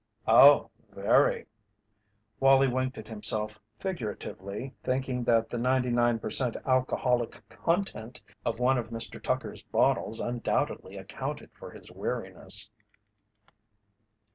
"Oh, 0.27 0.71
very." 0.91 1.45
Wallie 2.39 2.67
winked 2.67 2.97
at 2.97 3.07
himself 3.07 3.59
figuratively, 3.77 4.73
thinking 4.83 5.23
that 5.25 5.51
the 5.51 5.59
99 5.59 6.17
per 6.17 6.31
cent. 6.31 6.57
alcoholic 6.65 7.47
content 7.49 8.19
of 8.43 8.57
one 8.57 8.79
of 8.79 8.89
Mr. 8.89 9.21
Tucker's 9.21 9.61
bottles 9.61 10.19
undoubtedly 10.19 10.97
accounted 10.97 11.51
for 11.53 11.69
his 11.69 11.91
weariness. 11.91 12.71